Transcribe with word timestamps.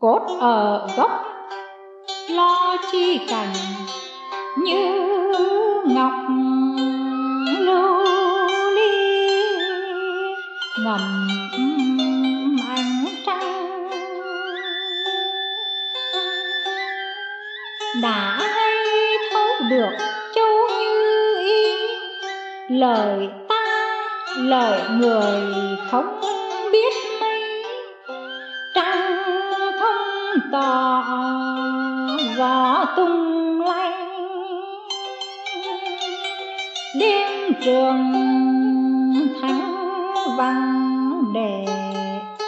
cốt 0.00 0.38
ở 0.40 0.86
gốc. 0.96 1.10
Lo 2.30 2.76
chi 2.92 3.20
cảnh 3.28 3.52
như 4.56 5.04
ngọc 5.86 6.12
lưu 7.58 8.04
ly. 8.74 9.52
Ngầm 10.84 11.28
ánh 12.68 13.04
trăng. 13.26 13.88
Đã 18.02 18.38
hay 18.40 18.74
thấu 19.32 19.68
được 19.70 19.96
châu 20.34 20.78
như 20.80 21.38
ý 21.44 21.76
lời 22.68 23.28
ta, 23.48 23.64
lời 24.36 24.80
người 24.98 25.42
không 25.90 26.20
biết. 26.72 27.07
Thông 30.52 30.52
tỏ 30.52 31.04
gió 32.36 32.84
tung 32.96 33.60
lanh. 33.60 34.08
Đêm 37.00 37.52
trường 37.64 38.12
thánh 39.42 39.74
vắng 40.36 41.24
để 41.34 41.64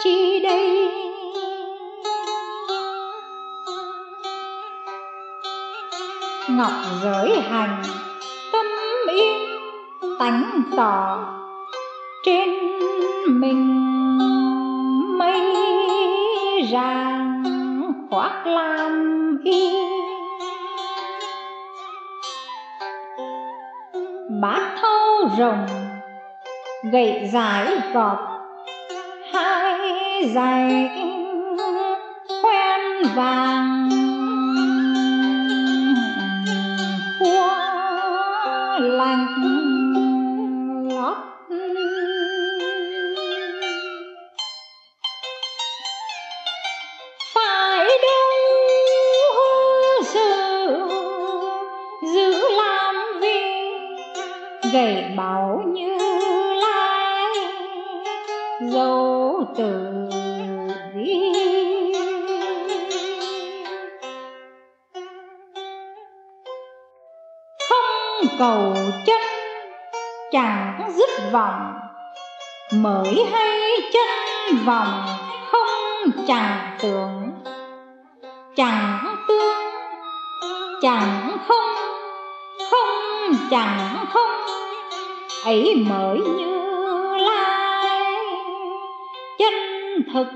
chi 0.03 0.39
đây? 0.39 0.89
Ngọc 6.49 6.71
giới 7.03 7.41
hành, 7.49 7.83
tâm 8.51 8.65
yên, 9.15 9.37
tánh 10.19 10.61
tỏ. 10.77 11.19
Trên 12.25 12.49
mình 13.27 13.77
mây 15.17 15.41
ra 16.71 17.00
lam 19.45 20.01
bát 24.41 24.75
thâu 24.81 25.29
rồng 25.37 25.65
gậy 26.91 27.29
dài 27.33 27.67
gọt 27.93 28.17
hai 29.33 30.25
giày 30.33 30.89
khoen 32.41 32.81
vàng. 33.15 33.80
Gầy 54.71 55.03
báu 55.15 55.63
như 55.67 55.97
lai, 56.61 57.35
dấu 58.61 59.43
từ 59.57 59.91
bi 60.95 61.33
không 67.69 68.37
cầu 68.39 68.73
chân, 69.05 69.21
chẳng 70.31 70.91
dứt 70.95 71.09
vọng, 71.31 71.73
mới 72.73 73.25
hay 73.31 73.59
chân 73.93 74.57
vòng 74.65 75.05
không 75.51 76.11
chẳng 76.27 76.77
tưởng. 76.81 77.31
Chẳng 78.55 79.15
tương, 79.27 79.71
chẳng 80.81 81.37
không 81.47 82.01
không 82.71 83.35
chẳng 83.51 84.05
không 84.13 84.60
ấy 85.43 85.75
mới 85.75 86.19
như 86.19 86.67
lai. 87.17 88.15
Chân 89.39 89.53
thực 90.13 90.27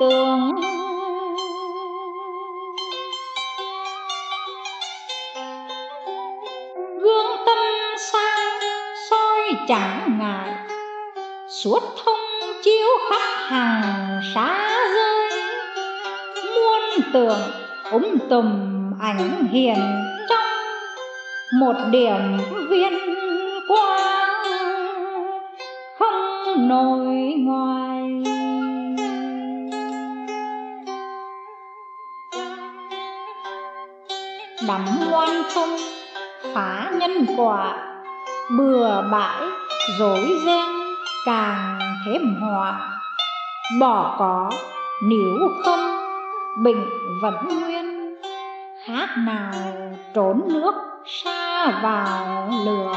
tường. 0.00 0.50
Gương 7.00 7.36
tâm 7.46 7.58
sang 8.12 8.60
soi 9.10 9.40
chẳng 9.68 10.18
ngại. 10.20 10.54
Suốt 11.48 11.80
thông 12.04 12.18
chiếu 12.62 12.88
khắp 13.10 13.22
hàng 13.48 14.20
xa 14.34 14.68
rơi 14.94 15.30
muôn 16.46 17.00
tường 17.12 17.40
úng 17.90 18.18
tùm 18.30 18.46
ảnh 19.00 19.46
hiền 19.52 19.78
trong 20.28 20.44
một 21.60 21.74
điểm 21.90 22.38
viên 22.70 22.92
quang 23.70 24.44
không 25.98 26.68
nổi 26.68 27.34
ngoài 27.38 27.80
đắm 34.68 34.84
ngoan 35.10 35.42
không 35.54 35.76
phá 36.54 36.90
nhân 36.98 37.26
quả, 37.36 37.74
bừa 38.58 39.02
bãi 39.12 39.42
dối 39.98 40.40
ren 40.44 40.64
càng 41.26 41.78
thêm 42.06 42.34
họa 42.40 43.00
bỏ 43.80 44.16
có 44.18 44.50
nếu 45.02 45.38
không 45.64 45.90
bệnh 46.64 46.88
vẫn 47.22 47.34
nguyên. 47.48 48.16
Khác 48.84 49.08
nào 49.16 49.52
trốn 50.14 50.48
nước, 50.52 50.74
xa 51.06 51.80
vào 51.82 52.50
lửa. 52.64 52.92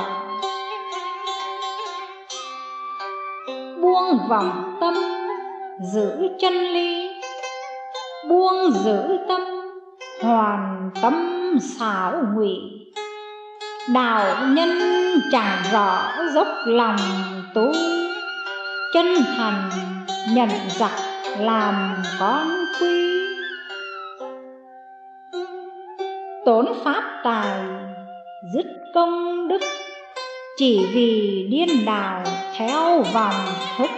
Buông 3.83 4.27
vòng 4.29 4.77
tâm, 4.81 4.93
giữ 5.93 6.29
chân 6.39 6.53
ly 6.53 7.09
buông 8.29 8.71
giữ 8.71 9.17
tâm, 9.27 9.41
hoàn 10.23 10.89
tâm 11.01 11.13
xảo 11.61 12.13
ngụy. 12.35 12.57
Đạo 13.93 14.47
nhân 14.47 14.69
chẳng 15.31 15.57
rõ 15.71 16.01
dốc 16.33 16.47
lòng 16.65 16.97
tu, 17.53 17.71
chân 18.93 19.05
thành 19.37 19.69
nhận 20.33 20.49
giặc 20.69 20.91
làm 21.37 21.95
con 22.19 22.47
quy. 22.79 23.13
Tốn 26.45 26.65
pháp 26.83 27.03
tài, 27.23 27.63
dứt 28.53 28.65
công 28.93 29.47
đức 29.47 29.61
chỉ 30.63 30.85
vì 30.93 31.47
điên 31.49 31.85
đảo 31.85 32.23
theo 32.57 33.01
vòng 33.13 33.45
thức. 33.77 33.89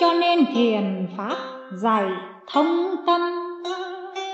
Cho 0.00 0.12
nên 0.12 0.44
thiền 0.54 1.06
pháp 1.16 1.36
dạy 1.72 2.04
thông 2.52 2.96
tâm 3.06 3.20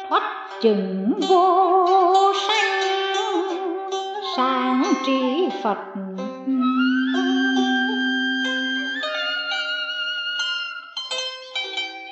thoát 0.09 0.23
chừng 0.63 1.13
vô 1.29 2.33
sanh. 2.49 2.83
Sáng 4.37 4.83
trí 5.07 5.49
phật. 5.63 5.79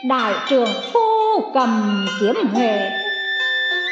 Đại 0.09 0.35
trưởng 0.49 0.73
phu 0.93 1.01
cầm 1.55 2.07
kiếm 2.21 2.35
huệ 2.53 2.91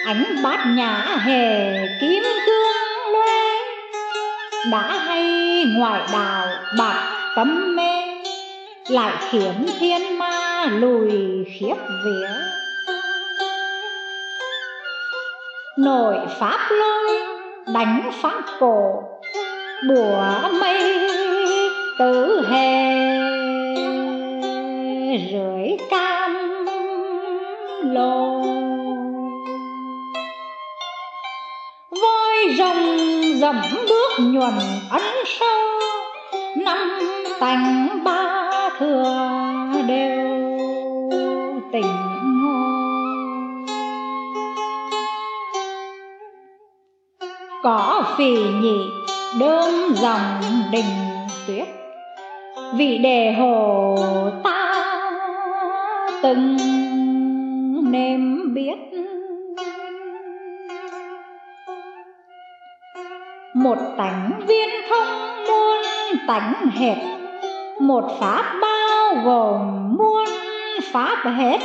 ánh 0.06 0.24
bát 0.42 0.66
nhã 0.76 1.16
hề 1.24 1.72
kim 2.00 2.33
đã 4.70 4.98
hay 5.06 5.64
ngoại 5.76 6.00
đạo 6.12 6.46
bạc 6.78 7.30
tâm 7.36 7.76
mê, 7.76 8.20
lại 8.88 9.12
khiến 9.30 9.66
thiên 9.78 10.18
ma 10.18 10.66
lùi 10.66 11.10
khiếp 11.44 11.74
vía. 12.04 12.28
Nổi 15.78 16.16
pháp 16.40 16.58
lôi 16.70 17.10
đánh 17.74 18.10
pháp 18.22 18.42
cổ, 18.60 19.02
bùa 19.88 20.24
mây 20.60 21.08
tử 21.98 22.46
hề. 22.50 22.94
Rưỡi 25.32 25.76
cam 25.90 26.36
lồ 27.82 28.42
voi 31.90 32.54
rồng 32.58 33.38
dẫm 33.40 33.83
nhuần 34.18 34.58
ấn 34.90 35.02
sâu 35.26 35.80
năm 36.56 36.98
tành 37.40 37.88
ba 38.04 38.70
thừa 38.78 39.32
đều 39.88 40.58
tình 41.72 42.14
có 47.64 48.04
phì 48.16 48.34
nhị 48.34 48.78
đơm 49.40 49.94
dòng 49.94 50.40
đình 50.72 50.84
tuyết, 51.46 51.68
vị 52.74 52.98
đề 52.98 53.32
hồ 53.32 53.96
ta 54.44 54.74
từng 56.22 56.56
nêm 57.92 58.54
biết. 58.54 59.03
Một 63.64 63.78
tánh 63.96 64.40
viên 64.46 64.68
thông 64.88 65.44
muôn 65.48 65.82
tánh 66.26 66.66
hết 66.74 66.94
một 67.80 68.04
pháp 68.20 68.58
bao 68.62 69.14
gồm 69.24 69.94
muôn 69.98 70.24
pháp 70.92 71.16
hết. 71.24 71.58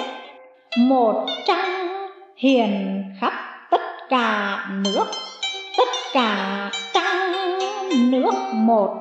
Một 0.78 1.26
trăng 1.46 1.88
hiền 2.36 3.04
khắp 3.20 3.34
tất 3.72 3.82
cả 4.10 4.60
nước, 4.84 5.06
tất 5.78 5.90
cả 6.14 6.70
trăng 6.94 7.32
nước 8.12 8.34
một 8.54 8.96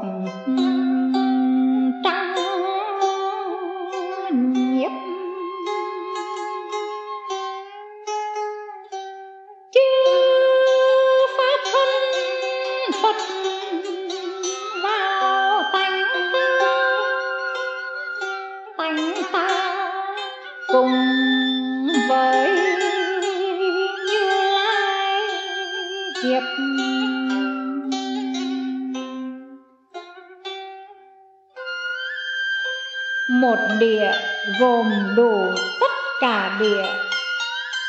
một 33.29 33.57
địa 33.81 34.13
gồm 34.61 34.93
đủ 35.17 35.33
tất 35.81 35.91
cả 36.21 36.57
địa. 36.61 36.87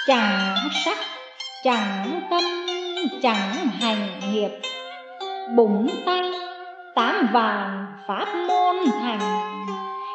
Chẳng 0.07 0.55
sắc, 0.85 0.97
chẳng 1.63 2.21
tâm, 2.29 2.43
chẳng 3.21 3.53
hành 3.79 4.19
nghiệp. 4.31 4.49
Búng 5.55 5.87
tay, 6.05 6.31
tám 6.95 7.27
vàng 7.33 7.85
pháp 8.07 8.27
môn 8.47 8.75
thành. 9.01 9.19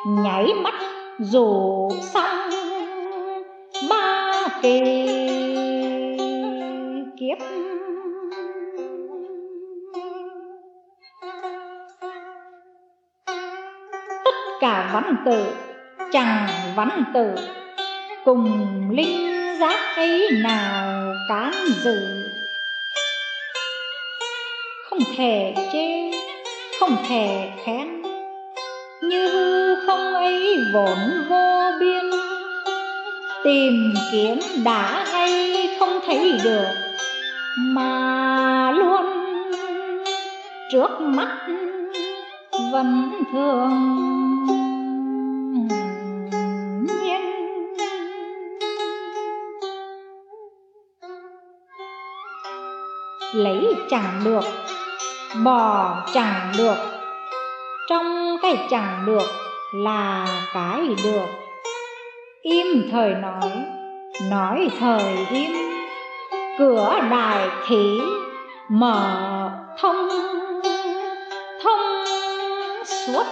Nháy 0.07 0.47
mắt, 0.63 0.75
rủ 1.19 1.91
xong 2.15 2.51
ba 3.91 4.33
kỳ 4.63 5.04
văn 14.95 15.17
tự 15.25 15.47
chẳng 16.13 16.47
văn 16.77 17.05
tự 17.15 17.35
cùng 18.25 18.91
linh 18.91 19.59
giác 19.61 19.97
ấy 19.97 20.29
nào 20.43 21.15
cán 21.29 21.53
dự 21.85 22.25
không 24.95 25.17
thể 25.17 25.55
chê, 25.73 26.11
không 26.81 26.97
thể 27.09 27.53
khen. 27.65 28.03
Như 29.03 29.29
hư 29.29 29.75
không 29.87 30.15
ấy 30.15 30.59
vốn 30.73 30.99
vô 31.29 31.71
biên. 31.81 32.11
Tìm 33.45 33.95
kiếm 34.13 34.39
đã 34.65 35.05
hay 35.13 35.69
không 35.79 36.01
thấy 36.07 36.33
được, 36.45 36.69
mà 37.57 38.71
luôn 38.71 39.05
trước 40.73 41.01
mắt 41.01 41.39
vẫn 42.73 43.13
thường. 43.33 44.54
Lấy 53.35 53.77
chẳng 53.91 54.21
được 54.25 54.45
bỏ 55.45 55.97
chẳng 56.13 56.53
được. 56.59 56.77
Trong 57.89 58.37
cái 58.43 58.67
chẳng 58.71 59.03
được 59.07 59.27
là 59.75 60.27
cái 60.55 60.81
được. 61.05 61.27
Im 62.43 62.89
thời 62.93 63.15
nói 63.15 63.51
nói 64.31 64.69
thời 64.81 65.27
im. 65.31 65.53
Cửa 66.59 67.01
đại 67.11 67.49
thí 67.67 68.01
mở 68.69 69.51
thông 69.79 70.09
thông 71.63 72.05
suốt. 72.85 73.25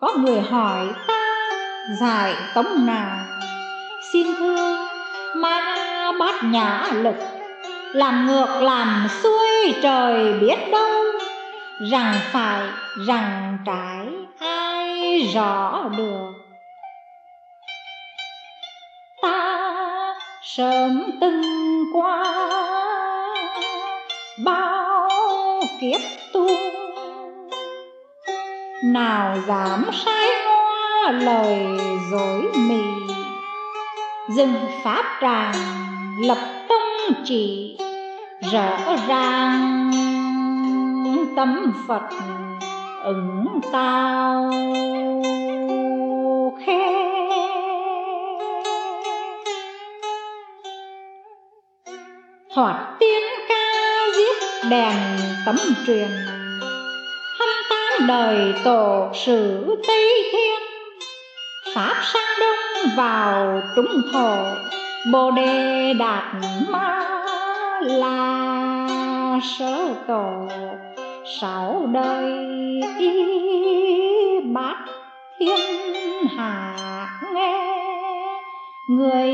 Có 0.00 0.14
người 0.18 0.40
hỏi, 0.40 0.86
ta 1.06 1.14
giải 2.00 2.34
tống 2.54 2.86
nào 2.86 3.27
xin 4.12 4.26
thương 4.38 4.86
ma 5.34 5.74
bát 6.18 6.44
nhã 6.44 6.86
lực 6.92 7.16
làm 7.92 8.26
ngược 8.26 8.60
làm 8.60 9.06
xuôi 9.22 9.74
trời 9.82 10.32
biết 10.40 10.56
đâu, 10.72 11.04
rằng 11.90 12.14
phải, 12.32 12.60
rằng 13.06 13.58
trái, 13.66 14.06
ai 14.38 15.20
rõ 15.34 15.84
được? 15.96 16.32
Ta 19.22 20.14
sớm 20.42 21.10
từng 21.20 21.42
qua, 21.92 22.24
bao 24.44 25.08
kiếp 25.80 26.00
tu, 26.32 26.48
nào 28.84 29.36
dám 29.46 29.84
sai 30.04 30.28
hoa 30.44 31.10
lời 31.10 31.66
dối 32.10 32.42
mì? 32.56 33.17
Dừng 34.36 34.54
pháp 34.84 35.04
tràng 35.20 35.54
lập 36.20 36.38
tông 36.68 37.14
chỉ. 37.24 37.78
Rõ 38.52 38.96
ràng 39.08 39.78
tâm 41.38 41.72
phật 41.88 42.02
ứng 43.04 43.60
tao 43.72 44.50
khe. 46.66 47.08
Thoạt 52.54 52.76
tiên 52.98 53.22
ca 53.48 53.56
giết 54.16 54.68
đèn 54.70 54.96
tấm 55.46 55.56
truyền. 55.86 56.08
Hâm 57.38 57.48
tám 57.70 58.06
đời 58.06 58.54
tổ 58.64 59.10
sử 59.26 59.64
tây 59.88 60.22
thiên. 60.32 60.60
Pháp 61.74 61.94
sang 62.12 62.40
đông 62.40 62.57
vào 62.96 63.60
trung 63.76 64.02
thổ. 64.12 64.36
Bồ 65.12 65.30
đề 65.30 65.94
đạt 65.98 66.24
ma 66.68 67.08
là 67.80 68.48
sơ 69.58 69.94
tổ. 70.06 70.48
Sáu 71.40 71.86
đời 71.92 72.32
y 72.98 74.40
bát 74.40 74.76
thiên 75.38 76.26
hạ 76.36 76.76
nghe. 77.34 77.78
Người 78.88 79.32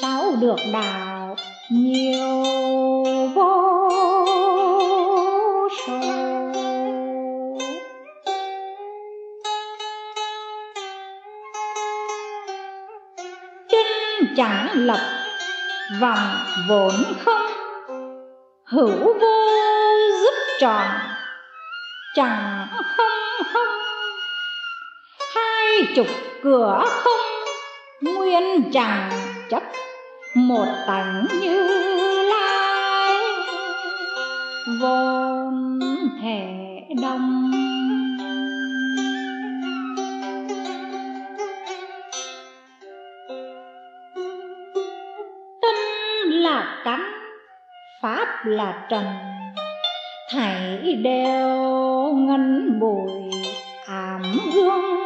sáu 0.00 0.22
được 0.40 0.60
đạo 0.72 1.36
nhiều 1.70 2.87
lập 14.74 15.00
vòng 16.00 16.38
vốn 16.68 16.92
không? 17.24 17.46
Hữu 18.64 19.14
vô 19.20 19.46
giúp 20.22 20.34
tròn, 20.60 20.86
chẳng 22.14 22.66
không 22.96 23.46
không? 23.52 23.78
Hai 25.34 25.88
chục 25.96 26.06
cửa 26.42 26.84
không? 26.86 27.20
Nguyên 28.00 28.70
chẳng 28.72 29.10
chấp, 29.50 29.62
một 30.34 30.66
tánh 30.86 31.26
như 31.40 31.68
lai. 32.22 33.14
Vốn 34.80 35.80
thể 36.22 36.46
đông 37.02 37.52
là 48.44 48.86
trần. 48.88 49.04
Thảy 50.30 50.94
đeo 51.02 52.12
ngân 52.12 52.78
bụi 52.80 53.30
ảm 53.86 54.22
hương 54.54 54.97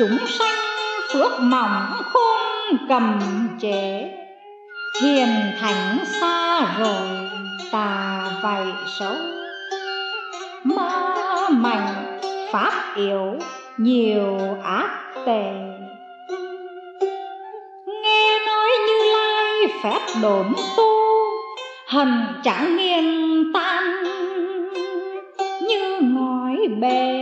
chúng 0.00 0.18
sanh 0.26 0.58
phước 1.12 1.40
mỏng 1.40 2.02
khôn 2.04 2.76
cầm 2.88 3.20
chế 3.60 4.10
hiền 5.02 5.28
thánh 5.60 5.98
xa 6.20 6.78
rồi 6.78 7.08
tà 7.72 8.30
vậy 8.42 8.66
xấu 8.98 9.14
ma 10.64 11.48
mạnh 11.50 12.18
pháp 12.52 12.72
yếu, 12.96 13.38
nhiều 13.76 14.38
ác 14.64 14.90
tệ. 15.26 15.52
Nghe 18.02 18.38
nói 18.46 18.68
như 18.86 19.12
lai 19.12 19.80
phép 19.82 20.00
đốn 20.22 20.46
tu 20.76 20.92
hần 21.88 22.24
chẳng 22.44 22.76
niên 22.76 23.44
tan. 23.54 24.04
Như 25.60 26.00
ngói 26.00 26.56
bề 26.80 27.19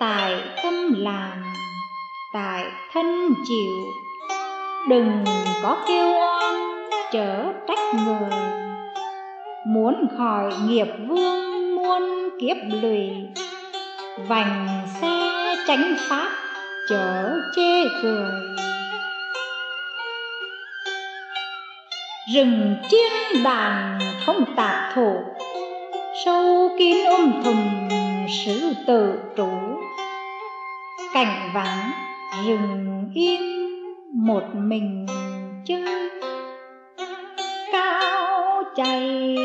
tại 0.00 0.34
tâm 0.62 0.94
làm 0.96 1.42
tại 2.32 2.64
thân 2.92 3.34
chịu. 3.48 3.86
Đừng 4.88 5.24
có 5.62 5.76
kêu 5.88 6.06
oan, 6.20 6.54
chớ 7.12 7.52
trách 7.68 7.78
người. 7.94 8.40
Muốn 9.66 10.06
khỏi 10.18 10.52
nghiệp 10.66 10.86
vương, 11.08 11.74
muôn 11.76 12.28
kiếp 12.40 12.56
lụy. 12.82 13.10
Vành 14.28 14.82
xe 15.00 15.54
tránh 15.68 15.94
pháp, 16.08 16.28
chớ 16.88 17.40
chê 17.56 17.84
cười. 18.02 18.30
Rừng 22.34 22.76
chiên 22.90 23.42
đàn 23.44 23.98
không 24.26 24.44
tạp 24.56 24.94
thủ, 24.94 25.16
sâu 26.24 26.70
kín 26.78 26.96
ôm 27.06 27.32
thùm, 27.44 27.88
sử 28.44 28.72
tự 28.86 29.18
trụ 29.36 29.50
cảnh 31.14 31.50
vắng, 31.54 31.90
rừng 32.46 33.10
yên 33.14 33.68
một 34.14 34.42
mình 34.54 35.06
chơi. 35.66 36.10
Cao 37.72 38.62
chạy 38.76 39.36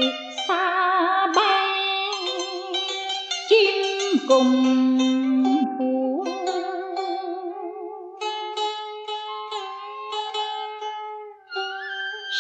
xa 0.47 1.27
bay, 1.35 1.69
chim 3.49 4.17
cùng 4.27 4.51
hú 5.79 6.23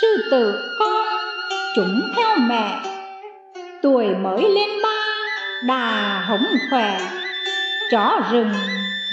sư 0.01 0.27
tử 0.31 0.75
con, 0.79 1.07
chúng 1.75 2.01
theo 2.15 2.37
mẹ. 2.37 2.79
Tuổi 3.81 4.07
mới 4.07 4.49
lên 4.49 4.69
ba, 4.83 5.05
đà 5.67 6.21
hống 6.27 6.45
khỏe. 6.69 6.99
Chó 7.91 8.21
rừng 8.31 8.53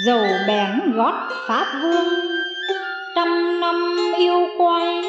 dầu 0.01 0.27
bén 0.47 0.93
gót 0.95 1.29
pháp 1.47 1.67
vương, 1.83 2.15
trăm 3.17 3.61
năm 3.61 3.97
yêu 4.19 4.49
quay 4.59 5.03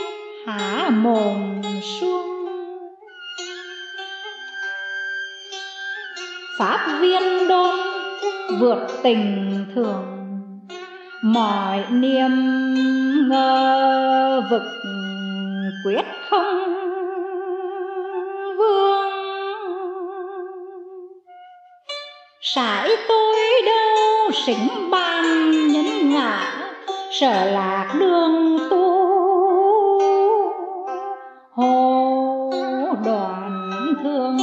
há 0.47 0.89
mồm 0.89 1.61
xuông. 2.01 2.29
Pháp 6.59 6.97
viên 7.01 7.47
đôn 7.47 7.75
vượt 8.59 8.87
tình 9.03 9.65
thường, 9.75 10.05
mọi 11.23 11.83
niềm 11.89 12.31
ngờ 13.29 14.43
vực 14.49 14.63
quyết 15.85 16.05
không 16.29 16.73
vương. 18.57 19.11
Sải 22.41 22.89
tôi 23.07 23.32
đâu 24.33 24.89
ban 24.91 25.49
nhân 25.67 26.09
ngã 26.09 26.53
sợ 27.11 27.45
lạc 27.45 27.95
đường 27.99 28.57
tu. 28.69 29.03
Hồ 31.51 32.49
đoàn 33.05 33.69
thương. 34.03 34.37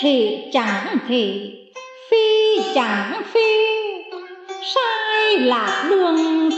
Thì 0.00 0.38
chẳng 0.52 0.96
thì 1.08 1.50
phi, 2.10 2.58
chẳng 2.74 3.22
phi, 3.32 3.40
sai 4.74 5.38
lạc 5.38 5.86
đường 5.90 6.51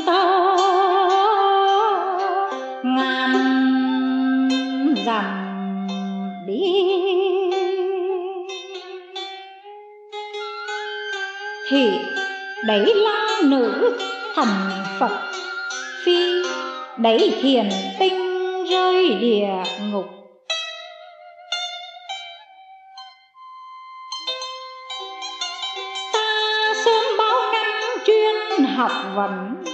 đẩy 12.67 12.95
la 12.95 13.41
nữ 13.43 13.99
thành 14.35 14.85
phật. 15.01 15.33
Phi 16.05 16.43
đẩy 16.97 17.39
thiền 17.43 17.69
tinh 17.99 18.45
rơi 18.71 19.09
địa 19.21 19.49
ngục. 19.93 20.05
Ta 26.13 26.75
sớm 26.85 27.05
bao 27.19 27.53
năm 27.53 27.67
chuyên 28.07 28.65
học 28.65 28.93
vấn, 29.15 29.65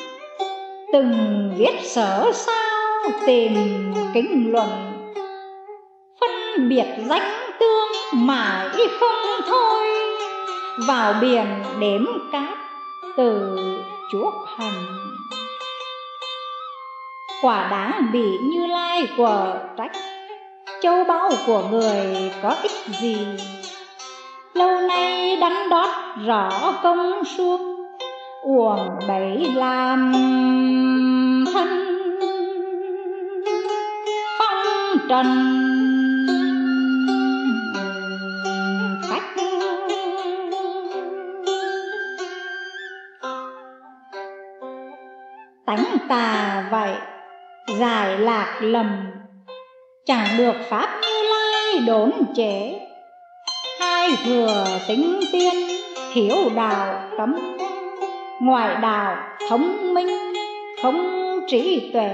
từng 0.93 1.15
viết 1.59 1.81
sở 1.85 2.31
sao 2.35 3.11
tìm 3.27 3.55
kinh 4.15 4.53
luận. 4.53 4.93
Phân 6.21 6.69
biệt 6.69 6.87
danh 7.09 7.51
tương 7.61 8.27
mãi 8.27 8.69
không 9.01 9.41
thôi, 9.47 9.87
vào 10.87 11.15
biển 11.21 11.47
đếm 11.81 12.05
cát 12.33 12.60
từ 13.17 13.59
chuốc 14.13 14.35
hành 14.57 15.01
quả 17.43 17.69
đáng 17.71 18.11
bị 18.13 18.39
như 18.43 18.67
lai 18.67 19.09
của 19.17 19.55
trách, 19.77 19.93
châu 20.83 21.05
báu 21.05 21.31
của 21.47 21.63
người 21.71 22.33
có 22.43 22.55
ích 22.63 22.71
gì? 23.01 23.27
Lâu 24.55 24.81
nay 24.81 25.37
đắn 25.37 25.69
đót 25.69 25.89
rõ 26.27 26.75
công 26.83 27.25
suốt, 27.25 27.61
uổng 28.43 28.89
bấy 29.09 29.53
làm 29.55 30.13
thân. 31.53 31.69
Phong 34.39 34.99
trần 35.09 35.70
vậy, 46.71 46.95
giải 47.79 48.19
lạc 48.19 48.59
lầm. 48.61 49.11
Chẳng 50.07 50.27
được 50.39 50.55
pháp 50.69 51.01
như 51.03 51.23
lai 51.31 51.79
đốn 51.87 52.13
chế 52.37 52.81
hai 53.81 54.11
thừa 54.25 54.67
tính 54.89 55.21
tiên 55.33 55.55
thiếu 56.13 56.37
đạo 56.55 57.09
cấm. 57.17 57.37
Ngoại 58.41 58.77
đạo 58.83 59.17
thông 59.49 59.95
minh, 59.95 60.33
không 60.83 61.21
trí 61.49 61.91
tuệ. 61.93 62.11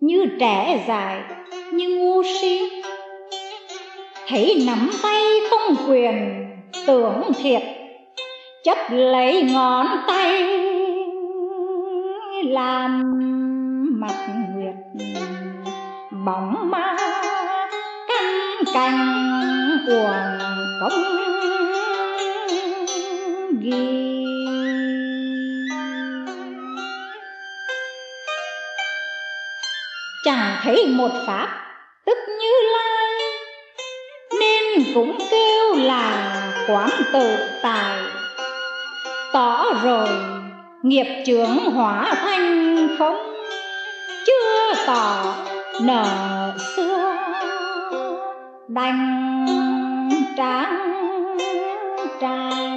Như 0.00 0.26
trẻ 0.40 0.84
dài 0.88 1.20
như 1.72 1.88
ngu 1.88 2.22
si. 2.22 2.82
Thấy 4.28 4.64
nắm 4.66 4.90
tay 5.02 5.22
không 5.50 5.76
quyền, 5.88 6.46
tưởng 6.86 7.22
thiệt. 7.42 7.62
Chấp 8.64 8.78
lấy 8.90 9.42
ngón 9.42 9.86
tay 10.06 10.67
làm 12.44 13.02
mặt 14.00 14.14
nguyệt 14.54 14.74
bóng 16.24 16.70
ma, 16.70 16.96
canh 18.08 18.64
cành 18.74 19.78
cuồng 19.86 20.38
công 20.80 21.04
ghi. 23.60 24.24
Chẳng 30.24 30.56
thấy 30.62 30.86
một 30.86 31.10
pháp 31.26 31.48
tức 32.06 32.18
như 32.40 32.52
lai, 32.72 33.12
nên 34.40 34.94
cũng 34.94 35.18
kêu 35.30 35.74
là 35.74 36.34
quán 36.68 36.90
tự 37.12 37.36
tài. 37.62 37.98
Tỏ 39.32 39.64
rồi 39.82 40.08
nghiệp 40.88 41.22
trưởng 41.26 41.70
hóa 41.74 42.14
thành 42.14 42.88
không 42.98 43.16
chưa 44.26 44.74
tỏ 44.86 45.34
nở 45.82 46.52
xưa. 46.76 47.16
Đành 48.68 49.46
tráng 50.36 51.36
trai. 52.20 52.68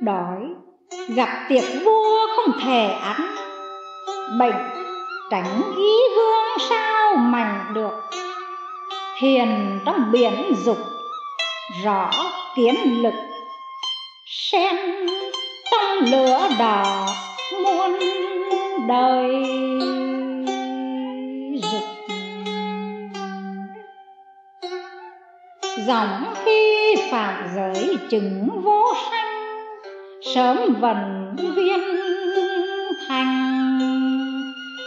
đói, 0.00 0.40
gặp 1.08 1.28
tiệc 1.48 1.64
vua 1.84 2.26
không 2.36 2.54
thể 2.64 2.86
ăn. 2.86 3.20
Bệnh, 4.38 4.54
tránh 5.30 5.62
ý 5.76 5.96
gương 6.16 6.68
sao 6.68 7.16
mạnh 7.16 7.72
được 7.74 8.11
thiền 9.22 9.78
trong 9.84 10.12
biển 10.12 10.54
dục, 10.64 10.78
rõ 11.84 12.10
kiến 12.56 13.02
lực. 13.02 13.14
Sen 14.26 14.76
trong 15.70 16.10
lửa 16.10 16.48
đỏ 16.58 17.06
muôn 17.62 17.98
đời 18.88 19.30
dục. 21.62 22.16
Dòng 25.86 26.34
khi 26.44 26.94
phạm 27.10 27.48
giới 27.54 27.96
chứng 28.10 28.48
vô 28.64 28.94
sanh, 29.10 29.58
sớm 30.34 30.74
vần 30.80 31.34
viên 31.56 31.80
thành. 33.08 33.78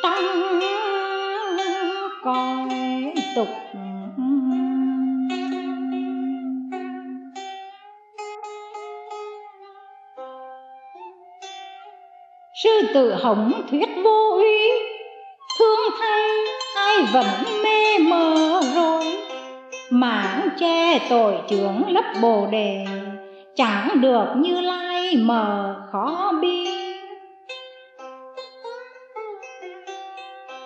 Tăng 0.04 0.60
coi 2.24 2.70
tục 3.36 3.48
sư 12.66 12.88
tử 12.94 13.14
hồng 13.14 13.52
thuyết 13.72 13.90
vô 14.04 14.32
uy 14.36 14.70
thương 15.60 15.80
thay 16.00 16.24
ai 16.76 16.98
vẫn 17.14 17.62
mê 17.64 17.98
mờ 17.98 18.62
rồi. 18.76 19.04
Mảng 19.90 20.50
che 20.60 21.00
tội 21.10 21.36
trưởng 21.50 21.84
lấp 21.88 22.06
bồ 22.22 22.48
đề, 22.52 22.86
chẳng 23.56 24.02
được 24.02 24.26
như 24.36 24.62
lai 24.62 25.16
mờ 25.18 25.76
khó 25.92 26.34
bi. 26.42 26.68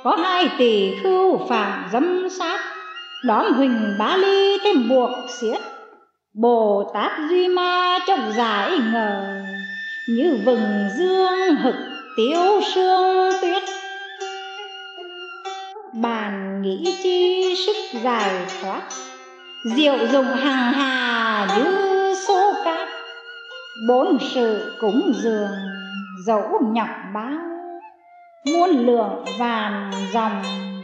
Có 0.03 0.15
hai 0.15 0.49
tỷ 0.57 0.95
khưu 1.03 1.37
phạm 1.37 1.89
dâm 1.91 2.29
sát, 2.29 2.59
đón 3.25 3.53
huỳnh 3.53 3.95
bá 3.99 4.17
ly 4.17 4.57
thêm 4.63 4.89
buộc 4.89 5.09
xiết. 5.29 5.59
Bồ 6.41 6.91
tát 6.93 7.11
duy 7.29 7.47
ma 7.47 7.99
trong 8.07 8.31
giải 8.37 8.71
ngờ, 8.93 9.41
như 10.09 10.39
vừng 10.45 10.89
dương 10.97 11.55
hực 11.55 11.88
tiêu 12.19 12.61
sương 12.75 13.31
tuyết. 13.41 13.63
Bàn 15.93 16.61
nghĩ 16.61 16.97
chi 17.03 17.55
sức 17.65 17.99
giải 18.03 18.31
thoát, 18.61 18.81
diệu 19.75 19.97
dụng 20.11 20.25
hàng 20.25 20.73
hà 20.73 21.47
như 21.57 22.13
số 22.27 22.53
cát. 22.65 22.89
Bốn 23.87 24.17
sự 24.33 24.77
cúng 24.79 25.11
dường 25.15 25.51
dẫu 26.25 26.61
nhọc 26.73 26.89
báo 27.13 27.39
muôn 28.45 28.69
lượng 28.85 29.25
vàng 29.39 29.91
dòng 30.13 30.41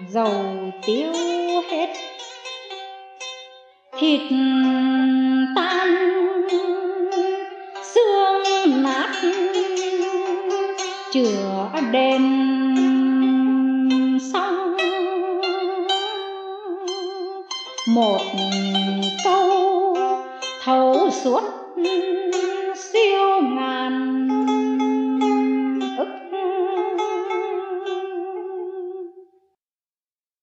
dầu 0.10 0.46
tiêu 0.86 1.14
hết. 1.72 1.94
Thịt 3.98 4.22
tan, 5.56 6.12
xương 7.84 8.84
nát 8.84 9.10
chữa 11.16 11.70
đèn 11.92 12.22
xong 14.34 14.78
một 17.88 18.20
câu 19.24 19.96
thấu 20.64 21.10
suốt 21.24 21.42
siêu 22.76 23.42